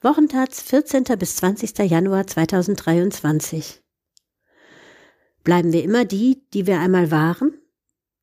[0.00, 1.02] Wochentats 14.
[1.18, 1.76] bis 20.
[1.90, 3.82] Januar 2023.
[5.42, 7.60] Bleiben wir immer die, die wir einmal waren?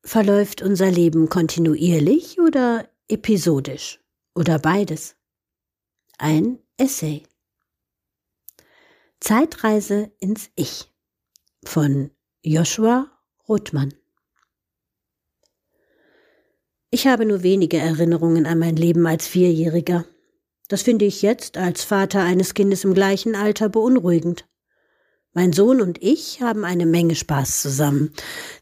[0.02, 4.00] Verläuft unser Leben kontinuierlich oder episodisch?
[4.34, 5.16] Oder beides?
[6.16, 7.24] Ein Essay.
[9.20, 10.90] Zeitreise ins Ich
[11.62, 12.10] von
[12.42, 13.10] Joshua
[13.46, 13.92] Rothmann.
[16.88, 20.06] Ich habe nur wenige Erinnerungen an mein Leben als Vierjähriger.
[20.68, 24.46] Das finde ich jetzt als Vater eines Kindes im gleichen Alter beunruhigend.
[25.32, 28.10] Mein Sohn und ich haben eine Menge Spaß zusammen.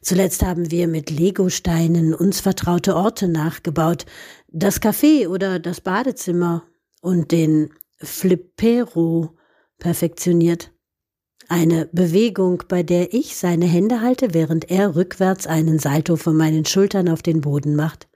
[0.02, 4.06] Zuletzt haben wir mit Legosteinen uns vertraute Orte nachgebaut,
[4.48, 6.64] das Café oder das Badezimmer
[7.00, 9.36] und den Flippero
[9.78, 10.72] perfektioniert.
[11.48, 16.64] Eine Bewegung, bei der ich seine Hände halte, während er rückwärts einen Salto von meinen
[16.64, 18.08] Schultern auf den Boden macht.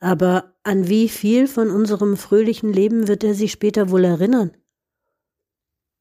[0.00, 4.50] Aber an wie viel von unserem fröhlichen Leben wird er sich später wohl erinnern?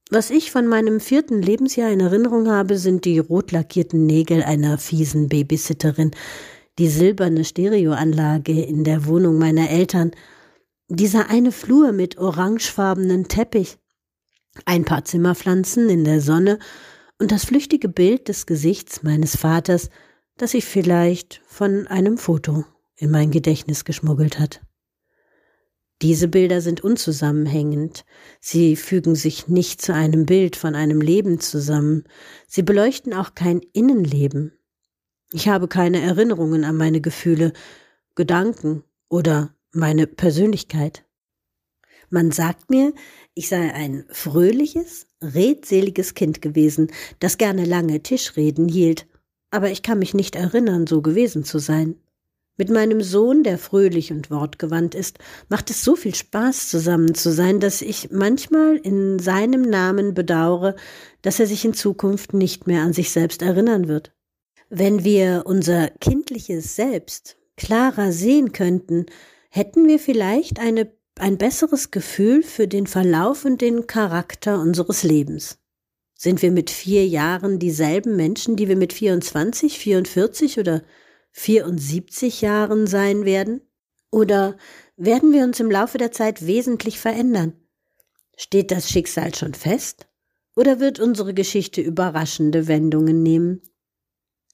[0.10, 4.78] Was ich von meinem vierten Lebensjahr in Erinnerung habe, sind die rot lackierten Nägel einer
[4.78, 6.12] fiesen Babysitterin,
[6.80, 10.12] die silberne Stereoanlage in der Wohnung meiner Eltern,
[10.88, 13.78] dieser eine Flur mit orangefarbenen Teppich,
[14.66, 16.58] ein paar Zimmerpflanzen in der Sonne
[17.20, 19.90] und das flüchtige Bild des Gesichts meines Vaters,
[20.38, 22.66] das ich vielleicht von einem Foto
[23.00, 24.62] in mein Gedächtnis geschmuggelt hat.
[26.02, 28.06] Diese Bilder sind unzusammenhängend,
[28.40, 32.06] sie fügen sich nicht zu einem Bild von einem Leben zusammen,
[32.48, 34.54] sie beleuchten auch kein Innenleben.
[35.34, 37.52] Ich habe keine Erinnerungen an meine Gefühle,
[38.16, 41.06] Gedanken oder meine Persönlichkeit.
[42.10, 42.94] Man sagt mir,
[43.34, 49.06] ich sei ein fröhliches, redseliges Kind gewesen, das gerne lange Tischreden hielt,
[49.52, 51.96] aber ich kann mich nicht erinnern, so gewesen zu sein.
[52.60, 57.32] Mit meinem Sohn, der fröhlich und wortgewandt ist, macht es so viel Spaß, zusammen zu
[57.32, 60.76] sein, dass ich manchmal in seinem Namen bedauere,
[61.22, 64.12] dass er sich in Zukunft nicht mehr an sich selbst erinnern wird.
[64.70, 69.06] Wenn wir unser kindliches Selbst klarer sehen könnten,
[69.50, 75.60] hätten wir vielleicht eine, ein besseres Gefühl für den Verlauf und den Charakter unseres Lebens.
[76.14, 80.82] Sind wir mit vier Jahren dieselben Menschen, die wir mit 24, 44 oder
[81.32, 83.62] 74 Jahren sein werden?
[84.12, 84.58] Oder
[84.98, 87.54] werden wir uns im Laufe der Zeit wesentlich verändern?
[88.36, 90.08] Steht das Schicksal schon fest?
[90.56, 93.62] Oder wird unsere Geschichte überraschende Wendungen nehmen?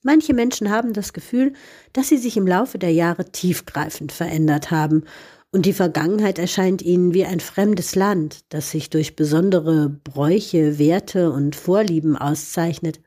[0.03, 1.53] Manche Menschen haben das Gefühl,
[1.93, 5.05] dass sie sich im Laufe der Jahre tiefgreifend verändert haben,
[5.51, 11.31] und die Vergangenheit erscheint ihnen wie ein fremdes Land, das sich durch besondere Bräuche, Werte
[11.31, 12.99] und Vorlieben auszeichnet.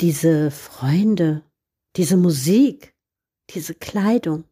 [0.00, 1.42] Diese Freunde
[1.96, 2.94] diese Musik,
[3.50, 4.44] diese Kleidung.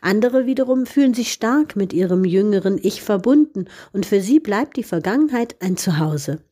[0.00, 4.82] Andere wiederum fühlen sich stark mit ihrem jüngeren Ich verbunden und für sie bleibt die
[4.82, 6.42] Vergangenheit ein Zuhause.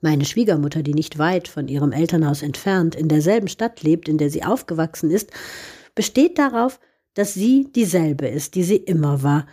[0.00, 4.30] Meine Schwiegermutter, die nicht weit von ihrem Elternhaus entfernt in derselben Stadt lebt, in der
[4.30, 5.30] sie aufgewachsen ist,
[5.94, 6.80] besteht darauf,
[7.14, 9.46] dass sie dieselbe ist, die sie immer war,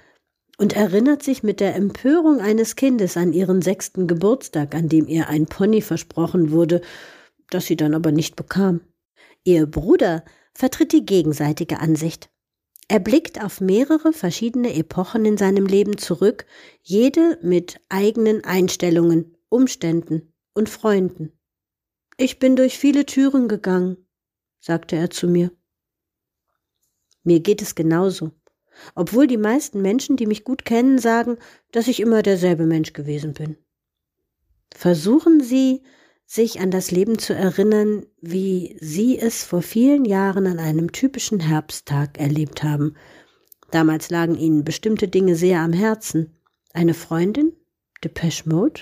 [0.57, 5.27] und erinnert sich mit der Empörung eines Kindes an ihren sechsten Geburtstag, an dem ihr
[5.27, 6.81] ein Pony versprochen wurde,
[7.49, 8.81] das sie dann aber nicht bekam.
[9.47, 12.29] Ihr Bruder vertritt die gegenseitige Ansicht.
[12.89, 16.45] Er blickt auf mehrere verschiedene Epochen in seinem Leben zurück,
[16.81, 21.31] jede mit eigenen Einstellungen, Umständen und Freunden.
[22.17, 23.95] Ich bin durch viele Türen gegangen,
[24.59, 25.53] sagte er zu mir.
[27.23, 28.31] Mir geht es genauso,
[28.95, 31.37] obwohl die meisten Menschen, die mich gut kennen, sagen,
[31.71, 33.55] dass ich immer derselbe Mensch gewesen bin.
[34.73, 35.83] Versuchen Sie,
[36.29, 41.39] sich an das Leben zu erinnern, wie Sie es vor vielen Jahren an einem typischen
[41.39, 42.95] Herbsttag erlebt haben.
[43.71, 46.35] Damals lagen Ihnen bestimmte Dinge sehr am Herzen.
[46.73, 47.53] Eine Freundin?
[48.03, 48.81] Depeche Mode?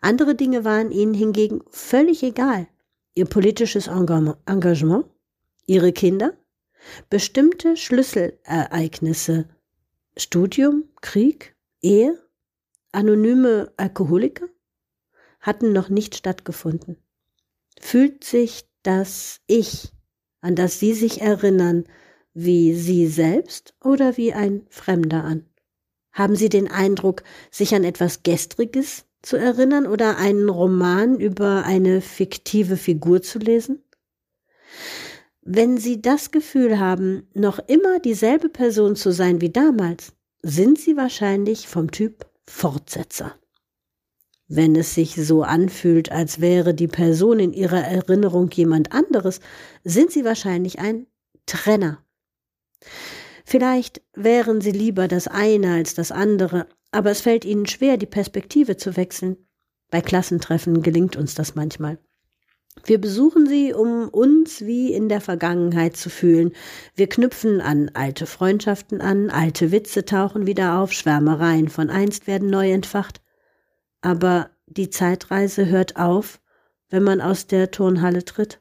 [0.00, 2.68] Andere Dinge waren Ihnen hingegen völlig egal.
[3.14, 5.04] Ihr politisches Engagement?
[5.66, 6.32] Ihre Kinder?
[7.10, 9.48] Bestimmte Schlüsselereignisse?
[10.16, 10.84] Studium?
[11.02, 11.54] Krieg?
[11.82, 12.18] Ehe?
[12.92, 14.48] Anonyme Alkoholiker?
[15.44, 16.96] Hatten noch nicht stattgefunden.
[17.78, 19.92] Fühlt sich das Ich,
[20.40, 21.84] an das Sie sich erinnern,
[22.32, 25.44] wie Sie selbst oder wie ein Fremder an?
[26.12, 32.00] Haben Sie den Eindruck, sich an etwas Gestriges zu erinnern oder einen Roman über eine
[32.00, 33.82] fiktive Figur zu lesen?
[35.42, 40.96] Wenn Sie das Gefühl haben, noch immer dieselbe Person zu sein wie damals, sind Sie
[40.96, 43.34] wahrscheinlich vom Typ Fortsetzer.
[44.56, 49.40] Wenn es sich so anfühlt, als wäre die Person in ihrer Erinnerung jemand anderes,
[49.82, 51.08] sind sie wahrscheinlich ein
[51.44, 51.98] Trenner.
[53.44, 58.06] Vielleicht wären sie lieber das eine als das andere, aber es fällt ihnen schwer, die
[58.06, 59.36] Perspektive zu wechseln.
[59.90, 61.98] Bei Klassentreffen gelingt uns das manchmal.
[62.84, 66.52] Wir besuchen sie, um uns wie in der Vergangenheit zu fühlen.
[66.94, 72.50] Wir knüpfen an alte Freundschaften an, alte Witze tauchen wieder auf, Schwärmereien von einst werden
[72.50, 73.23] neu entfacht.
[74.04, 76.38] Aber die Zeitreise hört auf,
[76.90, 78.60] wenn man aus der Turnhalle tritt.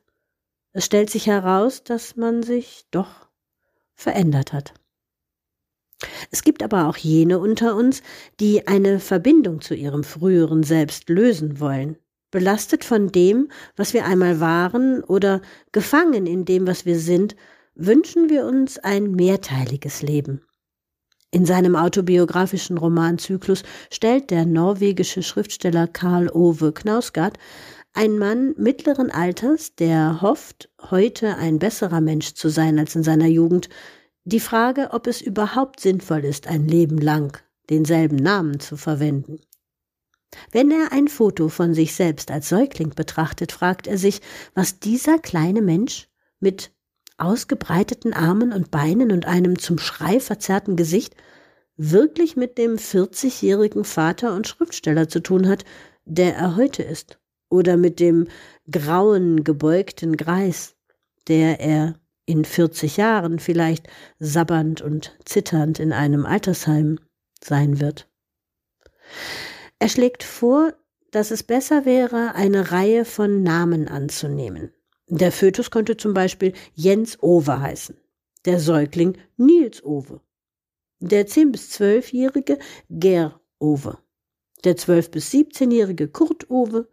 [0.72, 3.28] Es stellt sich heraus, dass man sich doch
[3.94, 4.74] verändert hat.
[6.32, 8.04] Es gibt aber auch jene unter uns,
[8.40, 11.98] die eine Verbindung zu ihrem früheren Selbst lösen wollen,
[12.32, 15.42] belastet von dem, was wir einmal waren oder
[15.74, 17.36] gefangen in dem, was wir sind,
[17.76, 20.42] wünschen wir uns ein mehrteiliges Leben.
[21.34, 27.40] In seinem autobiografischen Romanzyklus stellt der norwegische Schriftsteller Karl Ove Knausgard
[27.94, 33.26] ein Mann mittleren Alters, der hofft, heute ein besserer Mensch zu sein als in seiner
[33.26, 33.70] Jugend,
[34.26, 37.36] die Frage, ob es überhaupt sinnvoll ist, ein Leben lang
[37.72, 39.40] denselben Namen zu verwenden.
[40.52, 44.22] Wenn er ein Foto von sich selbst als Säugling betrachtet, fragt er sich,
[44.54, 46.10] was dieser kleine Mensch
[46.40, 46.73] mit
[47.18, 51.16] ausgebreiteten Armen und Beinen und einem zum Schrei verzerrten Gesicht
[51.78, 55.66] wirklich mit dem 40-jährigen Vater und Schriftsteller zu tun hat,
[56.06, 57.20] der er heute ist,
[57.50, 58.28] oder mit dem
[58.70, 60.76] grauen, gebeugten Greis,
[61.28, 61.96] der er
[62.26, 63.88] in 40 Jahren vielleicht
[64.20, 67.00] sabbernd und zitternd in einem Altersheim
[67.42, 68.10] sein wird.
[69.80, 70.74] Er schlägt vor,
[71.12, 74.72] dass es besser wäre, eine Reihe von Namen anzunehmen.
[75.10, 77.98] Der Fötus könnte zum Beispiel Jens Owe heißen,
[78.46, 80.22] der Säugling Nils Owe,
[81.00, 82.58] der 10- bis 12-jährige
[82.90, 83.98] Ger Owe,
[84.64, 86.88] der 12- bis 17-jährige Kurt Owe,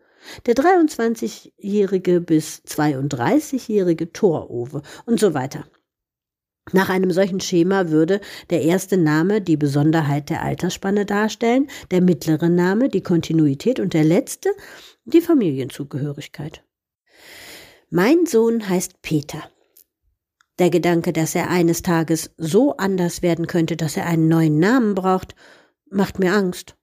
[0.47, 5.65] der 23-jährige bis 32-jährige Thor Owe und so weiter.
[6.73, 8.21] Nach einem solchen Schema würde
[8.51, 14.05] der erste Name die Besonderheit der Altersspanne darstellen, der mittlere Name die Kontinuität und der
[14.05, 14.51] letzte
[15.05, 16.65] die Familienzugehörigkeit.
[17.93, 19.51] Mein Sohn heißt Peter.
[20.61, 24.95] Der Gedanke, dass er eines Tages so anders werden könnte, dass er einen neuen Namen
[24.95, 25.35] braucht,
[25.91, 26.77] macht mir Angst.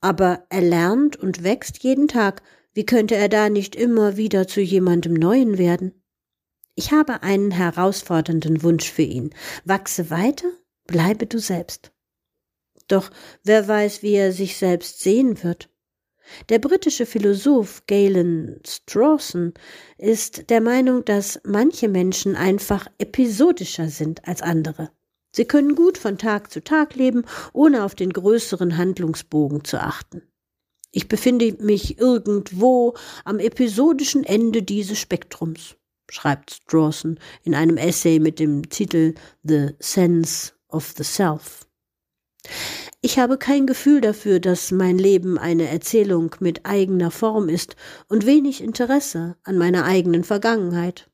[0.00, 2.42] Aber er lernt und wächst jeden Tag,
[2.72, 6.02] wie könnte er da nicht immer wieder zu jemandem Neuen werden?
[6.74, 9.34] Ich habe einen herausfordernden Wunsch für ihn.
[9.66, 10.48] Wachse weiter,
[10.86, 11.92] bleibe du selbst.
[12.88, 13.10] Doch
[13.44, 15.69] wer weiß, wie er sich selbst sehen wird.
[16.48, 19.54] Der britische Philosoph Galen Strawson
[19.98, 24.90] ist der Meinung, dass manche Menschen einfach episodischer sind als andere.
[25.32, 30.22] Sie können gut von Tag zu Tag leben, ohne auf den größeren Handlungsbogen zu achten.
[30.92, 32.94] Ich befinde mich irgendwo
[33.24, 35.76] am episodischen Ende dieses Spektrums,
[36.10, 41.66] schreibt Strawson in einem Essay mit dem Titel The Sense of the Self.
[43.02, 47.74] Ich habe kein Gefühl dafür, dass mein Leben eine Erzählung mit eigener Form ist
[48.08, 51.10] und wenig Interesse an meiner eigenen Vergangenheit.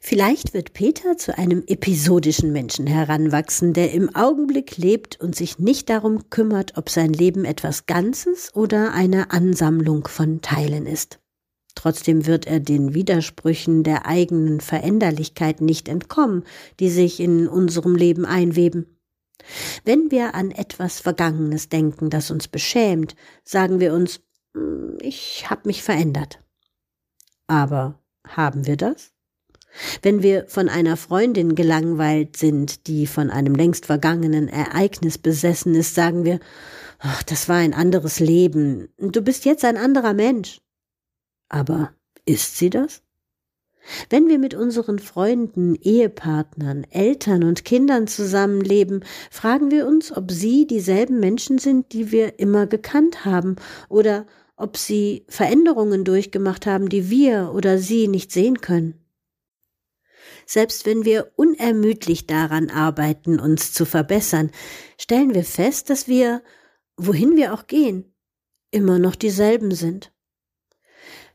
[0.00, 5.88] Vielleicht wird Peter zu einem episodischen Menschen heranwachsen, der im Augenblick lebt und sich nicht
[5.90, 11.20] darum kümmert, ob sein Leben etwas Ganzes oder eine Ansammlung von Teilen ist.
[11.76, 16.42] Trotzdem wird er den Widersprüchen der eigenen Veränderlichkeit nicht entkommen,
[16.80, 18.95] die sich in unserem Leben einweben.
[19.84, 24.20] Wenn wir an etwas Vergangenes denken, das uns beschämt, sagen wir uns,
[24.54, 26.40] hm, ich habe mich verändert.
[27.46, 29.12] Aber haben wir das?
[30.02, 35.94] Wenn wir von einer Freundin gelangweilt sind, die von einem längst vergangenen Ereignis besessen ist,
[35.94, 36.40] sagen wir,
[36.98, 40.60] ach, das war ein anderes Leben, du bist jetzt ein anderer Mensch.
[41.48, 41.92] Aber
[42.24, 43.02] ist sie das?
[44.10, 50.66] Wenn wir mit unseren Freunden, Ehepartnern, Eltern und Kindern zusammenleben, fragen wir uns, ob sie
[50.66, 53.56] dieselben Menschen sind, die wir immer gekannt haben,
[53.88, 54.26] oder
[54.56, 59.06] ob sie Veränderungen durchgemacht haben, die wir oder sie nicht sehen können
[60.46, 64.52] selbst wenn wir unermüdlich daran arbeiten, uns zu verbessern,
[64.96, 66.42] stellen wir fest, dass wir,
[66.96, 68.14] wohin wir auch gehen,
[68.70, 70.12] immer noch dieselben sind.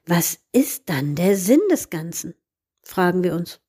[0.06, 2.34] Was ist dann der Sinn des Ganzen?
[2.84, 3.62] Fragen wir uns.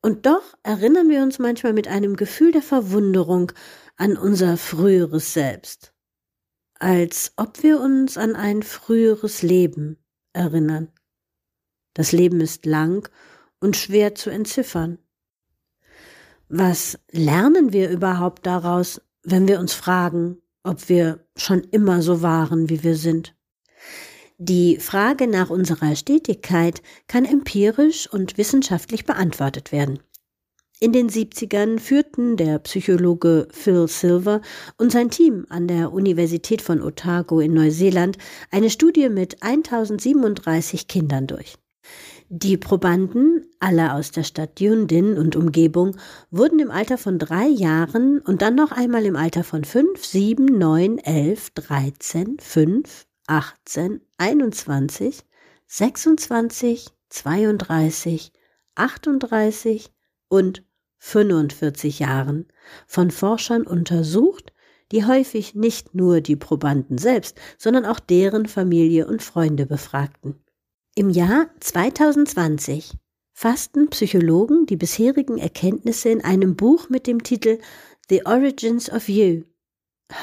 [0.00, 3.52] Und doch erinnern wir uns manchmal mit einem Gefühl der Verwunderung
[3.96, 5.92] an unser früheres Selbst,
[6.78, 9.98] als ob wir uns an ein früheres Leben
[10.32, 10.92] erinnern.
[11.94, 13.10] Das Leben ist lang
[13.58, 14.98] und schwer zu entziffern.
[16.48, 22.70] Was lernen wir überhaupt daraus, wenn wir uns fragen, ob wir schon immer so waren,
[22.70, 23.34] wie wir sind?
[24.40, 29.98] Die Frage nach unserer Stetigkeit kann empirisch und wissenschaftlich beantwortet werden.
[30.78, 34.40] In den 70ern führten der Psychologe Phil Silver
[34.76, 38.16] und sein Team an der Universität von Otago in Neuseeland
[38.52, 41.56] eine Studie mit 1037 Kindern durch.
[42.28, 45.96] Die Probanden, alle aus der Stadt Dunedin und Umgebung,
[46.30, 50.44] wurden im Alter von drei Jahren und dann noch einmal im Alter von fünf, sieben,
[50.44, 55.24] neun, elf, dreizehn, fünf, achtzehn, einundzwanzig,
[55.66, 58.32] sechsundzwanzig, zweiunddreißig,
[58.74, 59.92] achtunddreißig
[60.28, 60.64] und
[60.98, 62.48] 45 Jahren
[62.86, 64.52] von Forschern untersucht,
[64.90, 70.42] die häufig nicht nur die Probanden selbst, sondern auch deren Familie und Freunde befragten.
[70.94, 72.92] Im Jahr 2020
[73.32, 77.58] fassten Psychologen die bisherigen Erkenntnisse in einem Buch mit dem Titel
[78.08, 79.44] The Origins of You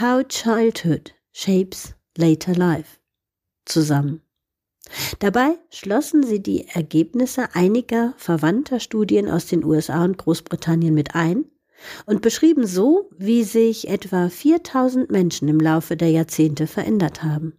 [0.01, 3.00] How Childhood Shapes Later Life
[3.65, 4.22] zusammen.
[5.19, 11.45] Dabei schlossen sie die Ergebnisse einiger verwandter Studien aus den USA und Großbritannien mit ein
[12.05, 17.57] und beschrieben so, wie sich etwa 4000 Menschen im Laufe der Jahrzehnte verändert haben.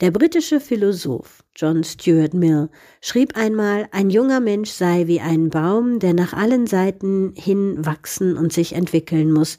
[0.00, 2.68] Der britische Philosoph John Stuart Mill
[3.00, 8.36] schrieb einmal, ein junger Mensch sei wie ein Baum, der nach allen Seiten hin wachsen
[8.36, 9.58] und sich entwickeln muss,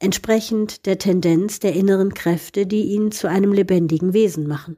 [0.00, 4.76] entsprechend der Tendenz der inneren Kräfte, die ihn zu einem lebendigen Wesen machen.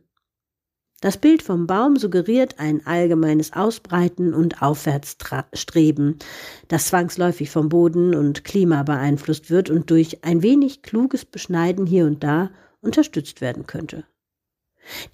[1.01, 6.19] Das Bild vom Baum suggeriert ein allgemeines Ausbreiten und Aufwärtsstreben,
[6.67, 12.05] das zwangsläufig vom Boden und Klima beeinflusst wird und durch ein wenig kluges Beschneiden hier
[12.05, 12.51] und da
[12.81, 14.05] unterstützt werden könnte.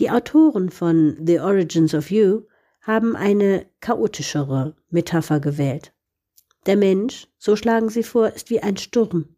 [0.00, 2.42] Die Autoren von The Origins of You
[2.80, 5.92] haben eine chaotischere Metapher gewählt.
[6.66, 9.36] Der Mensch, so schlagen sie vor, ist wie ein Sturm.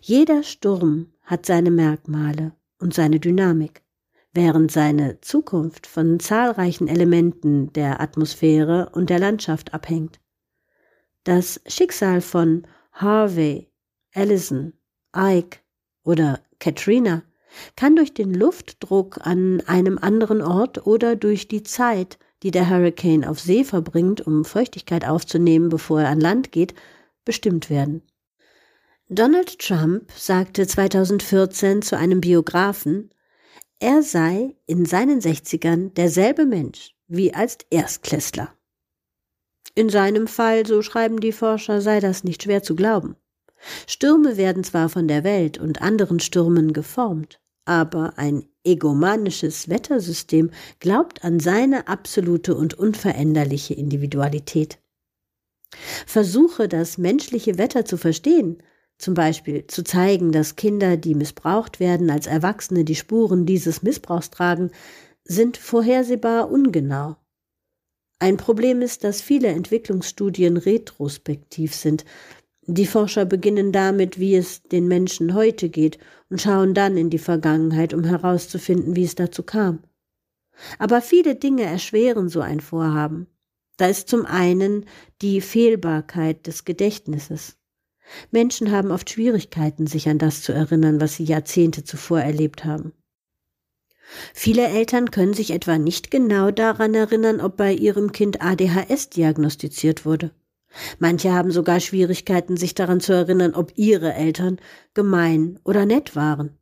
[0.00, 3.82] Jeder Sturm hat seine Merkmale und seine Dynamik
[4.32, 10.20] während seine Zukunft von zahlreichen Elementen der Atmosphäre und der Landschaft abhängt.
[11.24, 13.70] Das Schicksal von Harvey,
[14.14, 14.74] Allison,
[15.16, 15.58] Ike
[16.04, 17.22] oder Katrina
[17.76, 23.24] kann durch den Luftdruck an einem anderen Ort oder durch die Zeit, die der Hurricane
[23.24, 26.74] auf See verbringt, um Feuchtigkeit aufzunehmen, bevor er an Land geht,
[27.24, 28.02] bestimmt werden.
[29.08, 33.10] Donald Trump sagte 2014 zu einem Biografen,
[33.80, 38.52] er sei in seinen Sechzigern derselbe Mensch wie als Erstklässler.
[39.74, 43.16] In seinem Fall, so schreiben die Forscher, sei das nicht schwer zu glauben.
[43.86, 50.50] Stürme werden zwar von der Welt und anderen Stürmen geformt, aber ein egomanisches Wettersystem
[50.80, 54.78] glaubt an seine absolute und unveränderliche Individualität.
[56.06, 58.62] Versuche, das menschliche Wetter zu verstehen,
[58.98, 64.30] zum Beispiel zu zeigen, dass Kinder, die missbraucht werden, als Erwachsene die Spuren dieses Missbrauchs
[64.30, 64.70] tragen,
[65.24, 67.16] sind vorhersehbar ungenau.
[68.18, 72.04] Ein Problem ist, dass viele Entwicklungsstudien retrospektiv sind.
[72.70, 75.98] Die Forscher beginnen damit, wie es den Menschen heute geht,
[76.28, 79.78] und schauen dann in die Vergangenheit, um herauszufinden, wie es dazu kam.
[80.78, 83.26] Aber viele Dinge erschweren so ein Vorhaben.
[83.78, 84.84] Da ist zum einen
[85.22, 87.56] die Fehlbarkeit des Gedächtnisses.
[88.30, 92.92] Menschen haben oft Schwierigkeiten, sich an das zu erinnern, was sie Jahrzehnte zuvor erlebt haben.
[94.34, 100.04] Viele Eltern können sich etwa nicht genau daran erinnern, ob bei ihrem Kind ADHS diagnostiziert
[100.04, 100.32] wurde.
[100.98, 104.58] Manche haben sogar Schwierigkeiten, sich daran zu erinnern, ob ihre Eltern
[104.94, 106.58] gemein oder nett waren.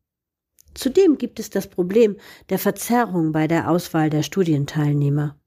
[0.74, 2.16] Zudem gibt es das Problem
[2.50, 5.38] der Verzerrung bei der Auswahl der Studienteilnehmer.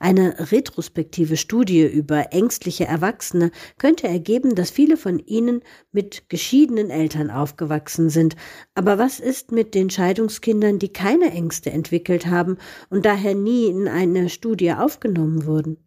[0.00, 5.62] Eine retrospektive Studie über ängstliche Erwachsene könnte ergeben, dass viele von ihnen
[5.92, 8.36] mit geschiedenen Eltern aufgewachsen sind.
[8.74, 12.56] Aber was ist mit den Scheidungskindern, die keine Ängste entwickelt haben
[12.88, 15.85] und daher nie in eine Studie aufgenommen wurden?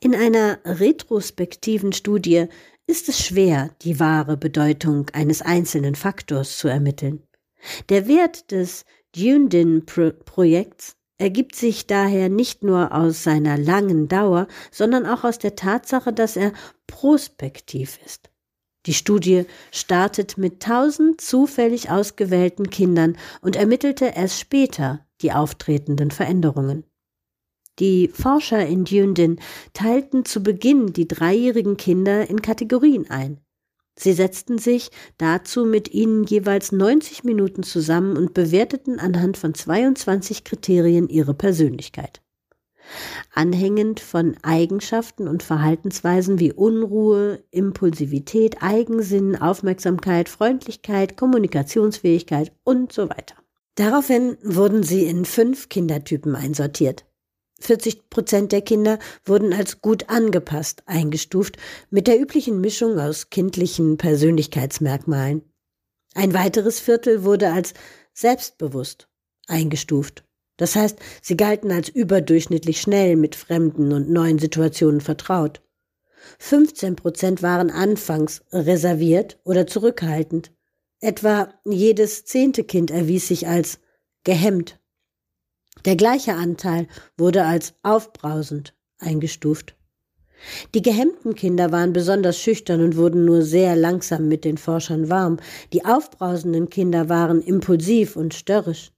[0.00, 2.46] In einer retrospektiven Studie
[2.86, 7.22] ist es schwer, die wahre Bedeutung eines einzelnen Faktors zu ermitteln.
[7.88, 8.84] Der Wert des
[9.16, 16.12] Dunedin-Projekts ergibt sich daher nicht nur aus seiner langen Dauer, sondern auch aus der Tatsache,
[16.12, 16.52] dass er
[16.86, 18.30] prospektiv ist.
[18.86, 26.84] Die Studie startet mit tausend zufällig ausgewählten Kindern und ermittelte erst später die auftretenden Veränderungen.
[27.80, 29.40] Die Forscher in Dunedin
[29.72, 33.40] teilten zu Beginn die dreijährigen Kinder in Kategorien ein.
[33.96, 40.44] Sie setzten sich dazu mit ihnen jeweils 90 Minuten zusammen und bewerteten anhand von 22
[40.44, 42.20] Kriterien ihre Persönlichkeit.
[43.32, 53.36] Anhängend von Eigenschaften und Verhaltensweisen wie Unruhe, Impulsivität, Eigensinn, Aufmerksamkeit, Freundlichkeit, Kommunikationsfähigkeit und so weiter.
[53.76, 57.04] Daraufhin wurden sie in fünf Kindertypen einsortiert.
[57.64, 61.56] 40 Prozent der Kinder wurden als gut angepasst eingestuft,
[61.90, 65.42] mit der üblichen Mischung aus kindlichen Persönlichkeitsmerkmalen.
[66.14, 67.74] Ein weiteres Viertel wurde als
[68.12, 69.08] selbstbewusst
[69.46, 70.24] eingestuft.
[70.56, 75.62] Das heißt, sie galten als überdurchschnittlich schnell mit fremden und neuen Situationen vertraut.
[76.38, 80.52] 15 Prozent waren anfangs reserviert oder zurückhaltend.
[81.00, 83.80] Etwa jedes zehnte Kind erwies sich als
[84.22, 84.78] gehemmt.
[85.84, 89.76] Der gleiche Anteil wurde als aufbrausend eingestuft.
[90.74, 95.38] Die gehemmten Kinder waren besonders schüchtern und wurden nur sehr langsam mit den Forschern warm.
[95.72, 98.92] Die aufbrausenden Kinder waren impulsiv und störrisch.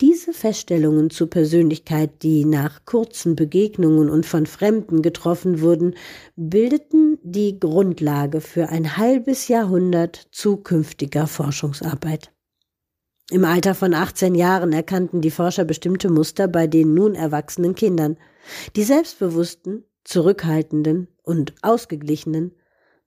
[0.00, 5.94] Diese Feststellungen zur Persönlichkeit, die nach kurzen Begegnungen und von Fremden getroffen wurden,
[6.36, 12.30] bildeten die Grundlage für ein halbes Jahrhundert zukünftiger Forschungsarbeit.
[13.30, 18.16] Im Alter von 18 Jahren erkannten die Forscher bestimmte Muster bei den nun erwachsenen Kindern.
[18.74, 22.54] Die selbstbewussten, zurückhaltenden und ausgeglichenen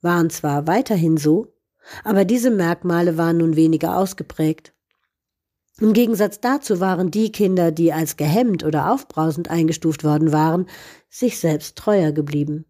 [0.01, 1.55] waren zwar weiterhin so,
[2.03, 4.73] aber diese Merkmale waren nun weniger ausgeprägt.
[5.79, 10.67] Im Gegensatz dazu waren die Kinder, die als gehemmt oder aufbrausend eingestuft worden waren,
[11.09, 12.65] sich selbst treuer geblieben.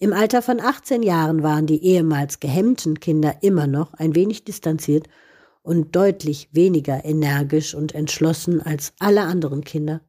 [0.00, 5.06] Im Alter von 18 Jahren waren die ehemals gehemmten Kinder immer noch ein wenig distanziert
[5.62, 10.00] und deutlich weniger energisch und entschlossen als alle anderen Kinder.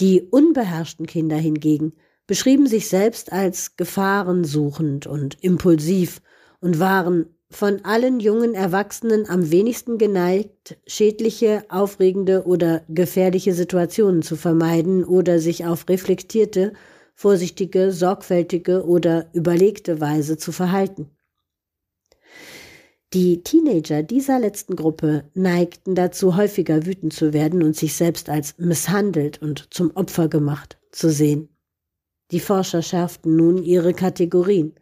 [0.00, 1.92] Die unbeherrschten Kinder hingegen
[2.26, 6.20] beschrieben sich selbst als gefahrensuchend und impulsiv
[6.60, 14.36] und waren von allen jungen Erwachsenen am wenigsten geneigt, schädliche, aufregende oder gefährliche Situationen zu
[14.36, 16.74] vermeiden oder sich auf reflektierte,
[17.14, 21.10] vorsichtige, sorgfältige oder überlegte Weise zu verhalten.
[23.14, 28.58] Die Teenager dieser letzten Gruppe neigten dazu, häufiger wütend zu werden und sich selbst als
[28.58, 31.48] misshandelt und zum Opfer gemacht zu sehen.
[32.32, 34.74] Die Forscher schärften nun ihre Kategorien.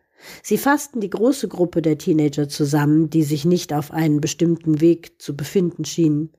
[0.43, 5.23] Sie fassten die große Gruppe der Teenager zusammen, die sich nicht auf einen bestimmten Weg
[5.23, 6.33] zu befinden schienen.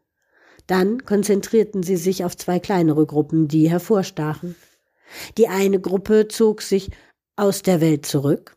[0.65, 4.57] Dann konzentrierten sie sich auf zwei kleinere Gruppen, die hervorstachen.
[5.37, 6.89] Die eine Gruppe zog sich
[7.37, 8.56] aus der Welt zurück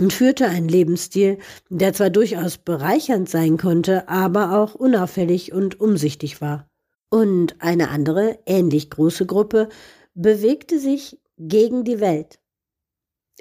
[0.00, 6.40] und führte einen Lebensstil, der zwar durchaus bereichernd sein konnte, aber auch unauffällig und umsichtig
[6.40, 6.68] war.
[7.10, 9.68] Und eine andere, ähnlich große Gruppe
[10.14, 12.38] bewegte sich gegen die Welt,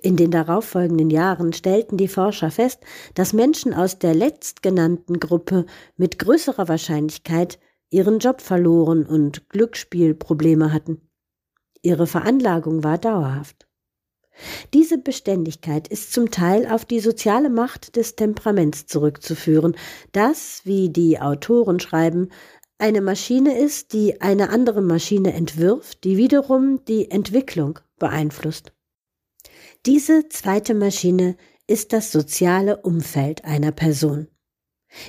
[0.01, 2.81] in den darauffolgenden Jahren stellten die Forscher fest,
[3.15, 5.65] dass Menschen aus der letztgenannten Gruppe
[5.95, 11.01] mit größerer Wahrscheinlichkeit ihren Job verloren und Glücksspielprobleme hatten.
[11.81, 13.66] Ihre Veranlagung war dauerhaft.
[14.73, 19.75] Diese Beständigkeit ist zum Teil auf die soziale Macht des Temperaments zurückzuführen,
[20.11, 22.29] das, wie die Autoren schreiben,
[22.79, 28.71] eine Maschine ist, die eine andere Maschine entwirft, die wiederum die Entwicklung beeinflusst.
[29.85, 34.27] Diese zweite Maschine ist das soziale Umfeld einer Person.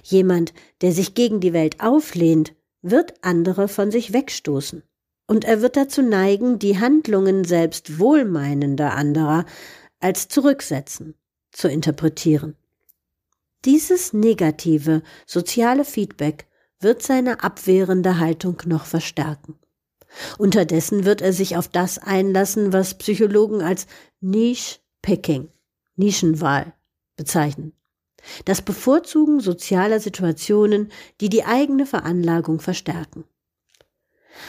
[0.02, 4.82] Jemand, der sich gegen die Welt auflehnt, wird andere von sich wegstoßen.
[5.28, 9.44] Und er wird dazu neigen, die Handlungen selbst wohlmeinender anderer
[10.00, 11.14] als zurücksetzen
[11.52, 12.56] zu interpretieren.
[13.64, 16.46] Dieses negative soziale Feedback
[16.80, 19.58] wird seine abwehrende Haltung noch verstärken.
[20.38, 23.86] Unterdessen wird er sich auf das einlassen, was Psychologen als
[24.20, 25.50] Niche Picking,
[25.96, 26.72] Nischenwahl
[27.16, 27.72] bezeichnen.
[28.46, 33.24] Das Bevorzugen sozialer Situationen, die die eigene Veranlagung verstärken.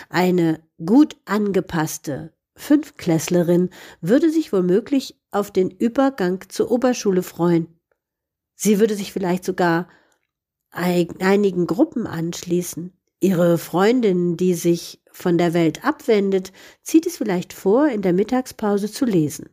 [0.10, 3.70] Eine gut angepasste Fünfklässlerin
[4.02, 7.80] würde sich womöglich auf den Übergang zur Oberschule freuen.
[8.56, 9.88] Sie würde sich vielleicht sogar
[10.72, 12.94] einigen Gruppen anschließen.
[13.22, 16.52] Ihre Freundin, die sich von der Welt abwendet,
[16.84, 19.50] zieht es vielleicht vor, in der Mittagspause zu lesen.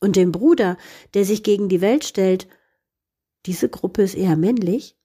[0.00, 0.76] Und dem Bruder,
[1.14, 2.48] der sich gegen die Welt stellt,
[3.46, 4.96] diese Gruppe ist eher männlich,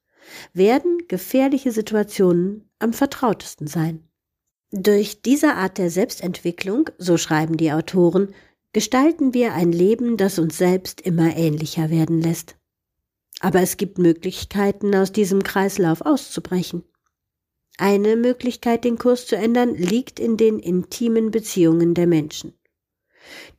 [0.52, 4.08] werden gefährliche Situationen am vertrautesten sein.
[4.74, 8.34] Durch diese Art der Selbstentwicklung, so schreiben die Autoren,
[8.72, 12.56] gestalten wir ein Leben, das uns selbst immer ähnlicher werden lässt.
[13.40, 16.84] Aber es gibt Möglichkeiten, aus diesem Kreislauf auszubrechen.
[17.76, 22.54] Eine Möglichkeit, den Kurs zu ändern, liegt in den intimen Beziehungen der Menschen.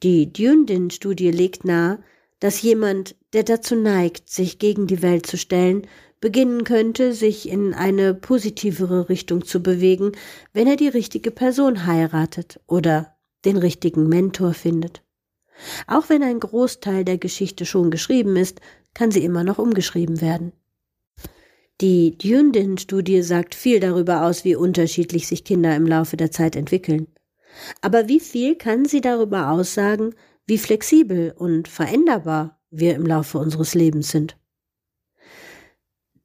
[0.02, 2.04] Die Dundin-Studie legt nahe,
[2.44, 5.88] dass jemand, der dazu neigt, sich gegen die Welt zu stellen,
[6.20, 10.12] beginnen könnte, sich in eine positivere Richtung zu bewegen,
[10.52, 15.04] wenn er die richtige Person heiratet oder den richtigen Mentor findet.
[15.88, 18.60] Auch wenn ein Großteil der Geschichte schon geschrieben ist,
[18.94, 20.52] kann sie immer noch umgeschrieben werden.
[21.80, 27.08] Die Dundin-Studie sagt viel darüber aus, wie unterschiedlich sich Kinder im Laufe der Zeit entwickeln.
[27.80, 30.14] Aber wie viel kann sie darüber aussagen,
[30.46, 34.38] wie flexibel und veränderbar wir im Laufe unseres Lebens sind?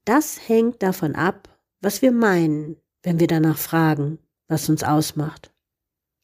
[0.05, 1.49] Das hängt davon ab,
[1.81, 5.53] was wir meinen, wenn wir danach fragen, was uns ausmacht.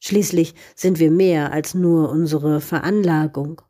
[0.00, 3.62] Schließlich sind wir mehr als nur unsere Veranlagung.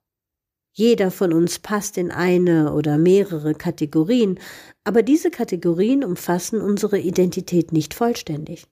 [0.73, 4.41] Jeder von uns passt in eine oder mehrere Kategorien,
[4.83, 8.67] aber diese Kategorien umfassen unsere Identität nicht vollständig.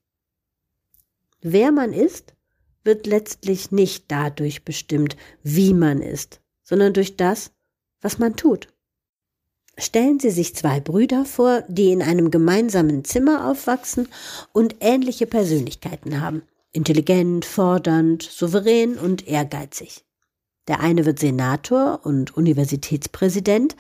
[1.41, 2.35] Wer man ist,
[2.85, 7.53] wird letztlich nicht dadurch bestimmt, wie man ist, sondern durch das,
[8.01, 8.69] was man tut.
[9.79, 14.09] Stellen Sie sich zwei Brüder vor, die in einem gemeinsamen Zimmer aufwachsen
[14.53, 16.43] und ähnliche Persönlichkeiten haben.
[16.73, 20.05] Intelligent, fordernd, souverän und ehrgeizig.
[20.69, 23.77] Der eine wird Senator und Universitätspräsident,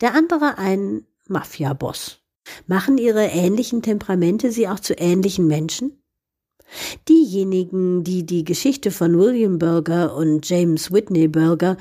[0.00, 2.20] der andere ein Mafia-Boss.
[2.66, 6.02] Machen ihre ähnlichen Temperamente sie auch zu ähnlichen Menschen?
[7.08, 11.76] Diejenigen, die die Geschichte von William Burger und James Whitney Burger,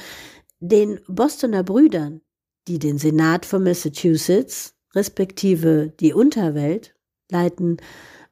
[0.59, 2.21] den Bostoner Brüdern,
[2.67, 6.95] die den Senat von Massachusetts, respektive die Unterwelt,
[7.29, 7.77] leiten,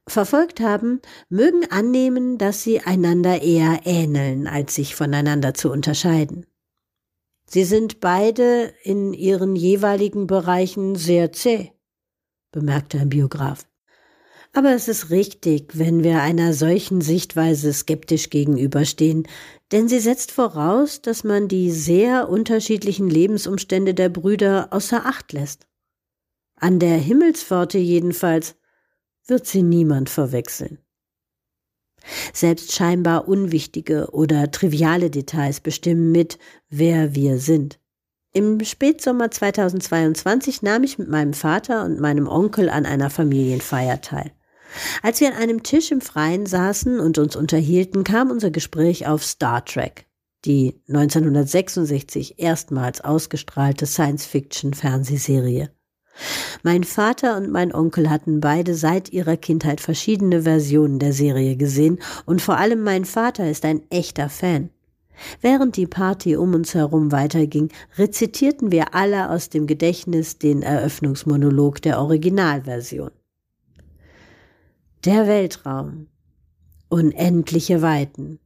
[0.08, 6.46] verfolgt haben, mögen annehmen, dass sie einander eher ähneln, als sich voneinander zu unterscheiden.
[7.48, 11.72] Sie sind beide in ihren jeweiligen Bereichen sehr zäh,
[12.52, 13.68] bemerkte ein Biograf.
[14.56, 19.28] Aber es ist richtig, wenn wir einer solchen Sichtweise skeptisch gegenüberstehen,
[19.74, 25.68] denn sie setzt voraus, dass man die sehr unterschiedlichen Lebensumstände der Brüder außer Acht lässt.
[26.56, 28.56] An der Himmelspforte jedenfalls
[29.28, 30.80] wird sie niemand verwechseln.
[32.32, 36.40] Selbst scheinbar unwichtige oder triviale Details bestimmen mit,
[36.70, 37.78] wer wir sind.
[38.32, 44.32] Im Spätsommer 2022 nahm ich mit meinem Vater und meinem Onkel an einer Familienfeier teil.
[45.02, 49.24] Als wir an einem Tisch im Freien saßen und uns unterhielten, kam unser Gespräch auf
[49.24, 50.06] Star Trek,
[50.46, 55.70] die 1966 erstmals ausgestrahlte Science-Fiction-Fernsehserie.
[56.64, 62.00] Mein Vater und mein Onkel hatten beide seit ihrer Kindheit verschiedene Versionen der Serie gesehen
[62.26, 64.70] und vor allem mein Vater ist ein echter Fan.
[65.42, 71.82] Während die Party um uns herum weiterging, rezitierten wir alle aus dem Gedächtnis den Eröffnungsmonolog
[71.82, 73.12] der Originalversion.
[75.06, 76.08] Der Weltraum.
[76.90, 78.40] Unendliche Weiten.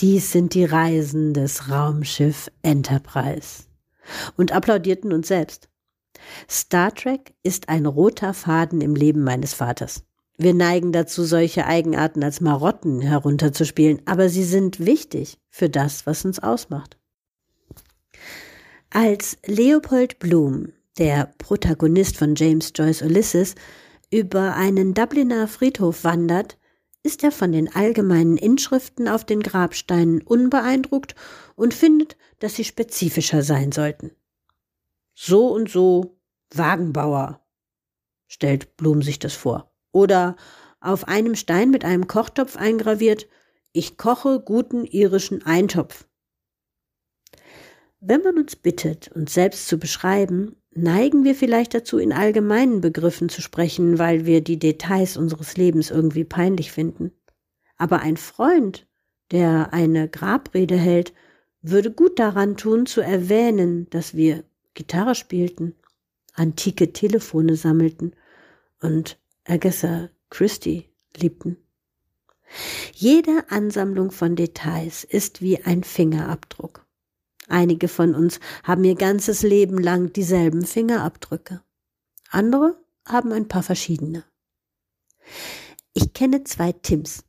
[0.00, 3.62] Dies sind die Reisen des Raumschiff Enterprise.
[4.36, 5.70] Und applaudierten uns selbst.
[6.46, 10.04] Star Trek ist ein roter Faden im Leben meines Vaters.
[10.36, 16.26] Wir neigen dazu, solche Eigenarten als Marotten herunterzuspielen, aber sie sind wichtig für das, was
[16.26, 16.98] uns ausmacht.
[18.90, 23.54] Als Leopold Bloom, der Protagonist von James Joyce Ulysses,
[24.16, 26.58] über einen Dubliner Friedhof wandert,
[27.02, 31.14] ist er von den allgemeinen Inschriften auf den Grabsteinen unbeeindruckt
[31.54, 34.10] und findet, dass sie spezifischer sein sollten.
[35.14, 36.18] So und so
[36.54, 37.46] Wagenbauer,
[38.26, 39.72] stellt Blum sich das vor.
[39.92, 40.36] Oder
[40.80, 43.28] auf einem Stein mit einem Kochtopf eingraviert,
[43.72, 46.08] ich koche guten irischen Eintopf.
[48.00, 53.28] Wenn man uns bittet, uns selbst zu beschreiben, neigen wir vielleicht dazu, in allgemeinen Begriffen
[53.28, 57.12] zu sprechen, weil wir die Details unseres Lebens irgendwie peinlich finden.
[57.76, 58.86] Aber ein Freund,
[59.30, 61.12] der eine Grabrede hält,
[61.62, 65.74] würde gut daran tun, zu erwähnen, dass wir Gitarre spielten,
[66.34, 68.14] antike Telefone sammelten
[68.80, 71.56] und Agatha Christie liebten.
[72.92, 76.85] Jede Ansammlung von Details ist wie ein Fingerabdruck.
[77.48, 81.62] Einige von uns haben ihr ganzes Leben lang dieselben Fingerabdrücke.
[82.30, 84.24] Andere haben ein paar verschiedene.
[85.94, 87.24] Ich kenne zwei Tims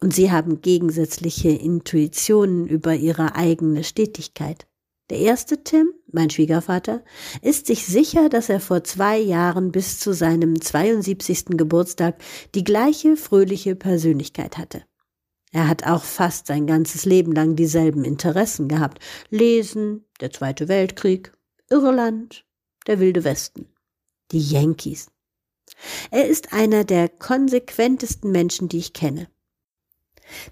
[0.00, 4.66] und sie haben gegensätzliche Intuitionen über ihre eigene Stetigkeit.
[5.08, 7.04] Der erste Tim, mein Schwiegervater,
[7.40, 11.56] ist sich sicher, dass er vor zwei Jahren bis zu seinem 72.
[11.56, 12.20] Geburtstag
[12.54, 14.84] die gleiche fröhliche Persönlichkeit hatte.
[15.56, 18.98] Er hat auch fast sein ganzes Leben lang dieselben Interessen gehabt.
[19.30, 21.32] Lesen, der Zweite Weltkrieg,
[21.70, 22.44] Irland,
[22.86, 23.66] der Wilde Westen,
[24.32, 25.06] die Yankees.
[26.10, 29.28] Er ist einer der konsequentesten Menschen, die ich kenne.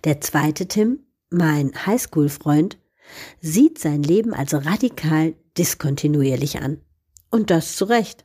[0.05, 2.79] Der zweite Tim, mein Highschool-Freund,
[3.43, 6.81] sieht sein Leben als radikal diskontinuierlich an.
[7.31, 8.25] Und das zu Recht.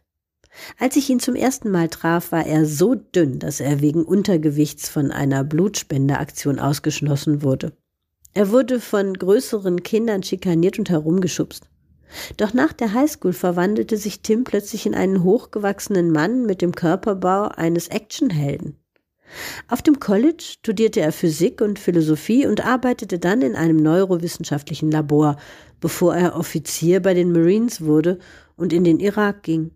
[0.77, 4.89] Als ich ihn zum ersten Mal traf, war er so dünn, dass er wegen Untergewichts
[4.89, 7.73] von einer Blutspendeaktion ausgeschlossen wurde.
[8.33, 11.67] Er wurde von größeren Kindern schikaniert und herumgeschubst.
[12.37, 17.49] Doch nach der Highschool verwandelte sich Tim plötzlich in einen hochgewachsenen Mann mit dem Körperbau
[17.49, 18.77] eines Actionhelden.
[19.67, 25.37] Auf dem College studierte er Physik und Philosophie und arbeitete dann in einem neurowissenschaftlichen Labor,
[25.79, 28.17] bevor er Offizier bei den Marines wurde
[28.55, 29.71] und in den Irak ging.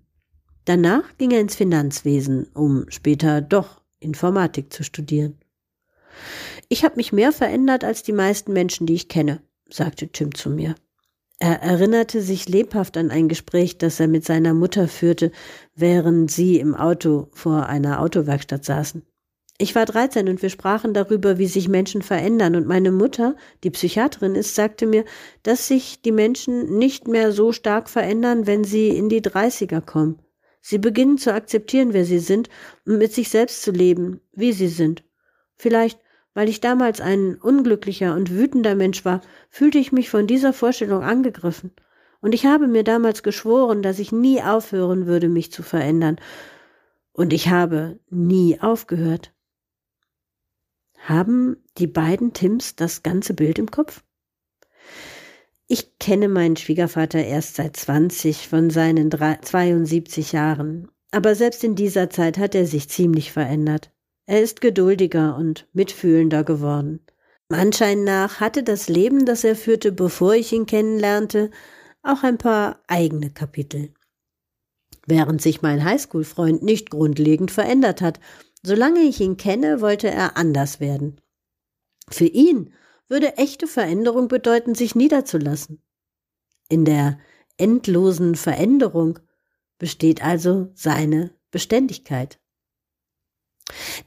[0.65, 5.37] Danach ging er ins Finanzwesen, um später doch Informatik zu studieren.
[6.69, 10.49] Ich habe mich mehr verändert als die meisten Menschen, die ich kenne, sagte Tim zu
[10.49, 10.75] mir.
[11.39, 15.31] Er erinnerte sich lebhaft an ein Gespräch, das er mit seiner Mutter führte,
[15.75, 19.03] während sie im Auto vor einer Autowerkstatt saßen.
[19.57, 22.55] Ich war 13 und wir sprachen darüber, wie sich Menschen verändern.
[22.55, 25.05] Und meine Mutter, die Psychiaterin ist, sagte mir,
[25.43, 30.22] dass sich die Menschen nicht mehr so stark verändern, wenn sie in die 30er kommen.
[30.65, 32.47] Sie beginnen zu akzeptieren, wer sie sind
[32.85, 35.03] und mit sich selbst zu leben, wie sie sind.
[35.57, 35.99] Vielleicht,
[36.33, 41.03] weil ich damals ein unglücklicher und wütender Mensch war, fühlte ich mich von dieser Vorstellung
[41.03, 41.71] angegriffen.
[42.21, 46.15] Und ich habe mir damals geschworen, dass ich nie aufhören würde, mich zu verändern.
[47.11, 49.33] Und ich habe nie aufgehört.
[50.97, 54.01] Haben die beiden Tims das ganze Bild im Kopf?
[56.03, 62.37] Kenne meinen Schwiegervater erst seit 20 von seinen 72 Jahren, aber selbst in dieser Zeit
[62.37, 63.91] hat er sich ziemlich verändert.
[64.25, 66.99] Er ist geduldiger und mitfühlender geworden.
[67.47, 71.51] Anschein nach hatte das Leben, das er führte, bevor ich ihn kennenlernte,
[72.01, 73.93] auch ein paar eigene Kapitel.
[75.07, 78.19] Während sich mein Highschool-Freund nicht grundlegend verändert hat
[78.65, 81.19] Solange ich ihn kenne, wollte er anders werden.
[82.09, 82.73] Für ihn
[83.09, 85.81] würde echte Veränderung bedeuten, sich niederzulassen.
[86.73, 87.19] In der
[87.57, 89.19] endlosen Veränderung
[89.77, 92.39] besteht also seine Beständigkeit.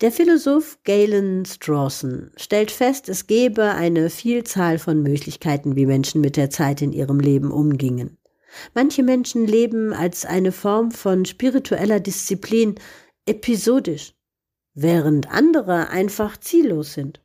[0.00, 6.36] Der Philosoph Galen Strawson stellt fest, es gebe eine Vielzahl von Möglichkeiten, wie Menschen mit
[6.36, 8.18] der Zeit in ihrem Leben umgingen.
[8.74, 12.74] Manche Menschen leben als eine Form von spiritueller Disziplin
[13.26, 14.14] episodisch
[14.74, 17.20] während andere einfach ziellos sind.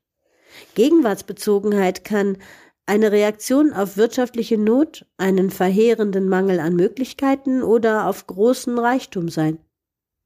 [0.75, 2.37] Gegenwartsbezogenheit kann
[2.85, 9.59] eine Reaktion auf wirtschaftliche Not, einen verheerenden Mangel an Möglichkeiten oder auf großen Reichtum sein.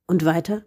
[0.07, 0.65] Und weiter.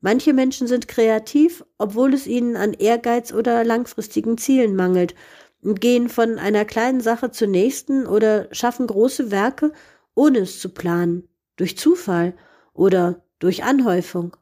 [0.00, 5.14] Manche Menschen sind kreativ, obwohl es ihnen an Ehrgeiz oder langfristigen Zielen mangelt
[5.62, 9.72] und gehen von einer kleinen Sache zur nächsten oder schaffen große Werke,
[10.14, 12.34] ohne es zu planen, durch Zufall
[12.72, 14.36] oder durch Anhäufung.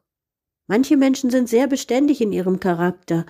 [0.67, 3.25] Manche Menschen sind sehr beständig in ihrem Charakter,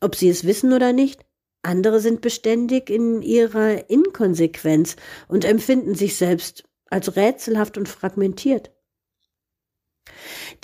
[0.00, 1.25] ob sie es wissen oder nicht.
[1.66, 4.96] Andere sind beständig in ihrer Inkonsequenz
[5.28, 8.72] und empfinden sich selbst als rätselhaft und fragmentiert.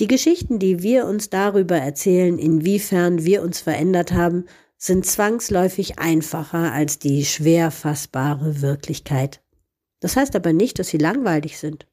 [0.00, 4.46] Die Geschichten, die wir uns darüber erzählen, inwiefern wir uns verändert haben,
[4.78, 9.42] sind zwangsläufig einfacher als die schwer fassbare Wirklichkeit.
[10.00, 11.86] Das heißt aber nicht, dass sie langweilig sind.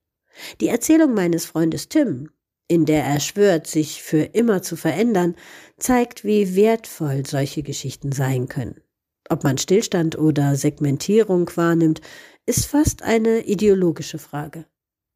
[0.61, 2.29] Die Erzählung meines Freundes Tim
[2.69, 5.35] in der er schwört, sich für immer zu verändern,
[5.77, 8.79] zeigt, wie wertvoll solche Geschichten sein können.
[9.29, 12.01] Ob man Stillstand oder Segmentierung wahrnimmt,
[12.47, 14.65] ist fast eine ideologische Frage.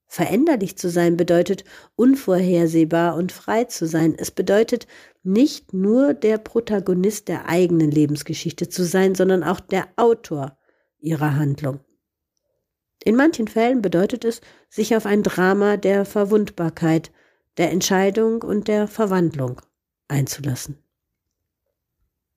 [0.05, 1.63] Veränderlich zu sein bedeutet
[1.95, 4.13] unvorhersehbar und frei zu sein.
[4.15, 4.85] Es bedeutet
[5.23, 10.55] nicht nur der Protagonist der eigenen Lebensgeschichte zu sein, sondern auch der Autor
[10.99, 11.79] ihrer Handlung.
[13.03, 17.11] In manchen Fällen bedeutet es, sich auf ein Drama der Verwundbarkeit,
[17.57, 19.61] der Entscheidung und der Verwandlung
[20.07, 20.82] einzulassen.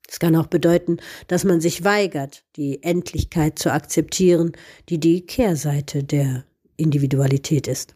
[0.09, 4.53] Es kann auch bedeuten, dass man sich weigert, die Endlichkeit zu akzeptieren,
[4.89, 6.45] die die Kehrseite der
[6.77, 7.95] Individualität ist.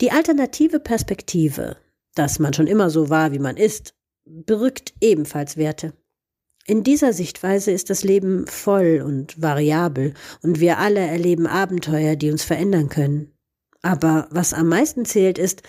[0.00, 1.76] Die alternative Perspektive,
[2.14, 5.92] dass man schon immer so war, wie man ist, berückt ebenfalls Werte.
[6.66, 12.30] In dieser Sichtweise ist das Leben voll und variabel und wir alle erleben Abenteuer, die
[12.30, 13.32] uns verändern können.
[13.80, 15.62] Aber was am meisten zählt, ist,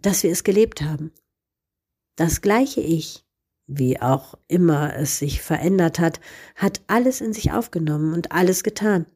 [0.00, 1.12] dass wir es gelebt haben.
[2.14, 3.23] Das gleiche Ich,
[3.66, 6.20] wie auch immer es sich verändert hat,
[6.54, 9.06] hat alles in sich aufgenommen und alles getan.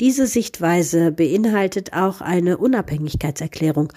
[0.00, 3.92] Diese Sichtweise beinhaltet auch eine Unabhängigkeitserklärung.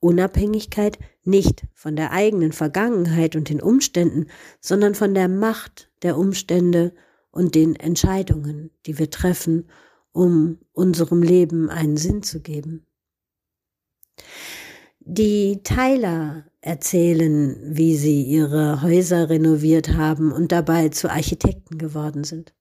[0.00, 4.26] Unabhängigkeit nicht von der eigenen Vergangenheit und den Umständen,
[4.60, 6.92] sondern von der Macht der Umstände
[7.30, 9.68] und den Entscheidungen, die wir treffen,
[10.12, 12.86] um unserem Leben einen Sinn zu geben.
[15.06, 22.54] Die Tyler erzählen, wie sie ihre Häuser renoviert haben und dabei zu Architekten geworden sind.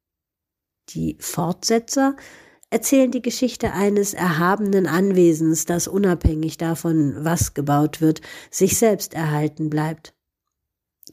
[0.89, 2.17] Die Fortsetzer
[2.69, 8.19] erzählen die Geschichte eines erhabenen Anwesens, das unabhängig davon, was gebaut wird,
[8.51, 10.13] sich selbst erhalten bleibt.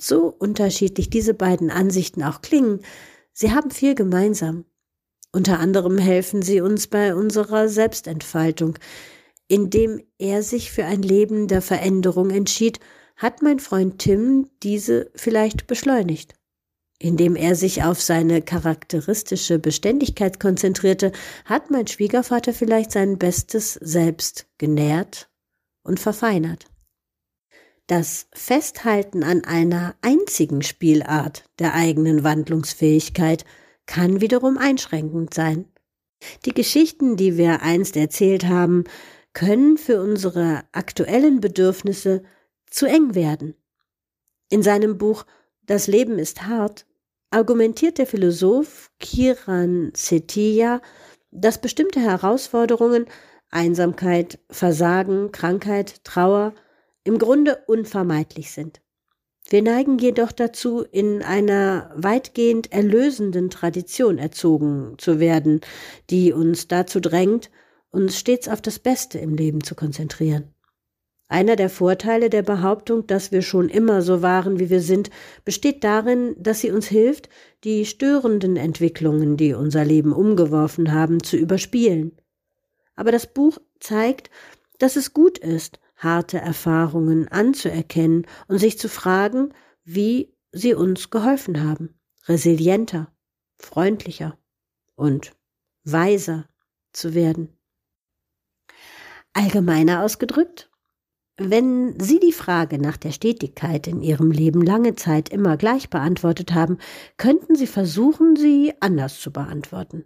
[0.00, 2.80] So unterschiedlich diese beiden Ansichten auch klingen,
[3.32, 4.64] sie haben viel gemeinsam.
[5.30, 8.76] Unter anderem helfen sie uns bei unserer Selbstentfaltung,
[9.50, 12.78] indem er sich für ein Leben der Veränderung entschied,
[13.16, 16.34] hat mein Freund Tim diese vielleicht beschleunigt.
[17.00, 21.10] Indem er sich auf seine charakteristische Beständigkeit konzentrierte,
[21.46, 25.28] hat mein Schwiegervater vielleicht sein bestes Selbst genährt
[25.82, 26.66] und verfeinert.
[27.88, 33.44] Das Festhalten an einer einzigen Spielart der eigenen Wandlungsfähigkeit
[33.86, 35.64] kann wiederum einschränkend sein.
[36.44, 38.84] Die Geschichten, die wir einst erzählt haben,
[39.32, 42.22] können für unsere aktuellen Bedürfnisse
[42.66, 43.54] zu eng werden.
[44.48, 45.24] In seinem Buch
[45.62, 46.86] Das Leben ist hart
[47.30, 50.82] argumentiert der Philosoph Kiran Setia,
[51.30, 53.06] dass bestimmte Herausforderungen
[53.50, 56.54] Einsamkeit, Versagen, Krankheit, Trauer
[57.04, 58.80] im Grunde unvermeidlich sind.
[59.48, 65.60] Wir neigen jedoch dazu, in einer weitgehend erlösenden Tradition erzogen zu werden,
[66.10, 67.50] die uns dazu drängt,
[67.90, 70.54] uns stets auf das Beste im Leben zu konzentrieren.
[71.28, 75.10] Einer der Vorteile der Behauptung, dass wir schon immer so waren, wie wir sind,
[75.44, 77.28] besteht darin, dass sie uns hilft,
[77.62, 82.16] die störenden Entwicklungen, die unser Leben umgeworfen haben, zu überspielen.
[82.96, 84.28] Aber das Buch zeigt,
[84.78, 91.62] dass es gut ist, harte Erfahrungen anzuerkennen und sich zu fragen, wie sie uns geholfen
[91.62, 91.94] haben,
[92.26, 93.12] resilienter,
[93.56, 94.36] freundlicher
[94.96, 95.36] und
[95.84, 96.48] weiser
[96.92, 97.56] zu werden.
[99.32, 100.70] Allgemeiner ausgedrückt,
[101.42, 106.52] wenn Sie die Frage nach der Stetigkeit in Ihrem Leben lange Zeit immer gleich beantwortet
[106.52, 106.76] haben,
[107.16, 110.04] könnten Sie versuchen, sie anders zu beantworten.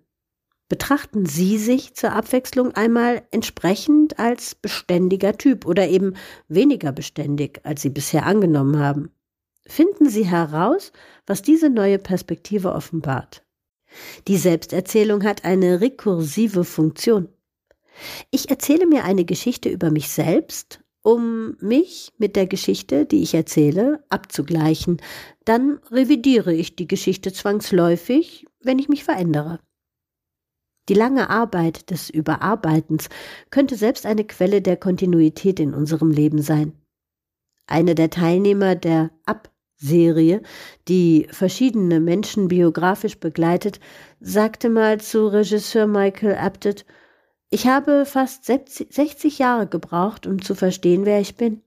[0.69, 6.15] Betrachten Sie sich zur Abwechslung einmal entsprechend als beständiger Typ oder eben
[6.47, 9.11] weniger beständig, als Sie bisher angenommen haben.
[9.67, 10.93] Finden Sie heraus,
[11.27, 13.45] was diese neue Perspektive offenbart.
[14.29, 17.29] Die Selbsterzählung hat eine rekursive Funktion.
[18.30, 23.35] Ich erzähle mir eine Geschichte über mich selbst um mich mit der Geschichte, die ich
[23.35, 25.02] erzähle, abzugleichen.
[25.44, 29.61] Dann revidiere ich die Geschichte zwangsläufig, wenn ich mich verändere.
[30.88, 33.11] Die lange Arbeit des Überarbeitens
[33.50, 36.72] könnte selbst eine Quelle der Kontinuität in unserem Leben sein.
[37.66, 40.42] Eine der Teilnehmer der Ab-Serie,
[40.88, 43.78] die verschiedene Menschen biografisch begleitet,
[44.20, 46.87] sagte mal zu Regisseur Michael Apted,
[47.55, 51.62] ich habe fast 60 Jahre gebraucht, um zu verstehen, wer ich bin.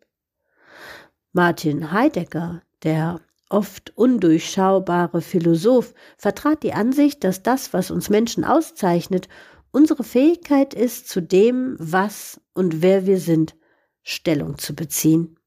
[1.32, 9.30] Martin Heidegger, der oft undurchschaubare Philosoph, vertrat die Ansicht, dass das, was uns Menschen auszeichnet,
[9.72, 13.56] unsere Fähigkeit ist, zu dem, was und wer wir sind,
[14.04, 15.40] Stellung zu beziehen.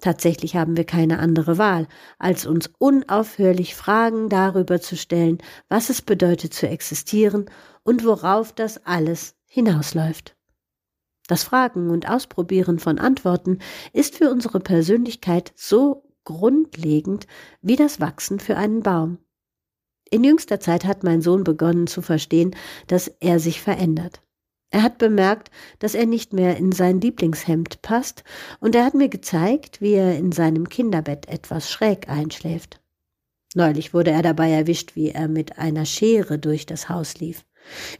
[0.00, 1.86] Tatsächlich haben wir keine andere Wahl,
[2.18, 5.36] als uns unaufhörlich Fragen darüber zu stellen,
[5.68, 7.44] was es bedeutet zu existieren
[7.82, 10.36] und worauf das alles hinausläuft.
[11.26, 13.58] Das Fragen und Ausprobieren von Antworten
[13.92, 17.26] ist für unsere Persönlichkeit so grundlegend
[17.60, 19.18] wie das Wachsen für einen Baum.
[20.08, 22.54] In jüngster Zeit hat mein Sohn begonnen zu verstehen,
[22.86, 24.22] dass er sich verändert.
[24.70, 28.22] Er hat bemerkt, dass er nicht mehr in sein Lieblingshemd passt,
[28.60, 32.80] und er hat mir gezeigt, wie er in seinem Kinderbett etwas schräg einschläft.
[33.56, 37.44] Neulich wurde er dabei erwischt, wie er mit einer Schere durch das Haus lief.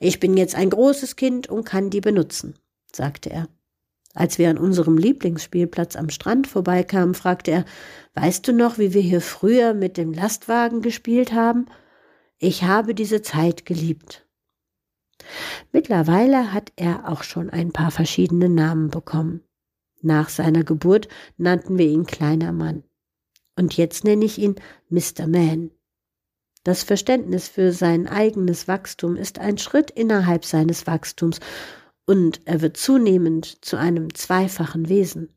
[0.00, 2.54] Ich bin jetzt ein großes Kind und kann die benutzen,
[2.92, 3.48] sagte er.
[4.14, 7.64] Als wir an unserem Lieblingsspielplatz am Strand vorbeikamen, fragte er,
[8.14, 11.66] weißt du noch, wie wir hier früher mit dem Lastwagen gespielt haben?
[12.38, 14.26] Ich habe diese Zeit geliebt.
[15.72, 19.44] Mittlerweile hat er auch schon ein paar verschiedene Namen bekommen.
[20.02, 22.84] Nach seiner Geburt nannten wir ihn kleiner Mann.
[23.56, 24.56] Und jetzt nenne ich ihn
[24.88, 25.26] Mr.
[25.26, 25.70] Man.
[26.62, 31.40] Das Verständnis für sein eigenes Wachstum ist ein Schritt innerhalb seines Wachstums
[32.06, 35.34] und er wird zunehmend zu einem zweifachen Wesen.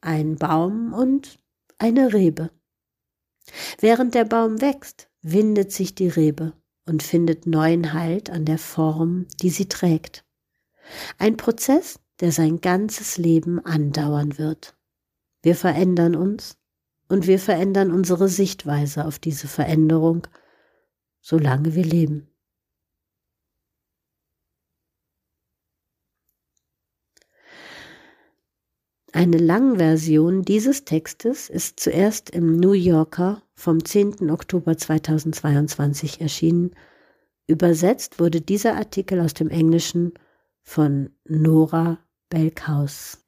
[0.00, 1.38] Ein Baum und
[1.78, 2.50] eine Rebe.
[3.80, 6.52] Während der Baum wächst, windet sich die Rebe
[6.86, 10.24] und findet neuen Halt an der Form, die sie trägt.
[11.18, 14.76] Ein Prozess, der sein ganzes Leben andauern wird.
[15.42, 16.56] Wir verändern uns,
[17.10, 20.26] und wir verändern unsere Sichtweise auf diese Veränderung,
[21.20, 22.28] solange wir leben.
[29.12, 34.30] Eine Langversion dieses Textes ist zuerst im New Yorker vom 10.
[34.30, 36.76] Oktober 2022 erschienen.
[37.48, 40.14] Übersetzt wurde dieser Artikel aus dem Englischen
[40.62, 41.98] von Nora
[42.28, 43.18] Belkhaus.